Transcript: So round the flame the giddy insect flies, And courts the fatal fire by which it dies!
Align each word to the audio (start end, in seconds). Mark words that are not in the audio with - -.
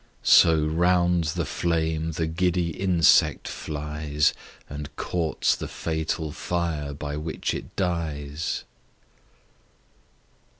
So 0.23 0.65
round 0.65 1.25
the 1.25 1.45
flame 1.45 2.13
the 2.13 2.25
giddy 2.25 2.71
insect 2.71 3.47
flies, 3.47 4.33
And 4.67 4.89
courts 4.95 5.55
the 5.55 5.67
fatal 5.67 6.31
fire 6.31 6.91
by 6.91 7.17
which 7.17 7.53
it 7.53 7.75
dies! 7.75 8.63